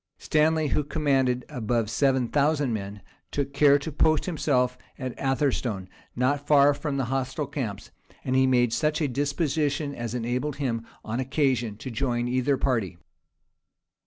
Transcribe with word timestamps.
Stanley, 0.17 0.69
who 0.69 0.83
commanded 0.83 1.45
above 1.47 1.87
seven 1.91 2.27
thousand 2.27 2.73
men, 2.73 3.03
took 3.29 3.53
care 3.53 3.77
to 3.77 3.91
post 3.91 4.25
himself 4.25 4.75
at 4.97 5.15
Atherstone, 5.19 5.87
not 6.15 6.47
far 6.47 6.73
from 6.73 6.97
the 6.97 7.05
hostile 7.05 7.45
camps; 7.45 7.91
and 8.25 8.35
he 8.35 8.47
made 8.47 8.73
such 8.73 8.99
a 8.99 9.07
disposition 9.07 9.93
as 9.93 10.15
enabled 10.15 10.55
him 10.55 10.87
on 11.05 11.19
occasion 11.19 11.77
to 11.77 11.91
join 11.91 12.27
either 12.27 12.57
party. 12.57 12.97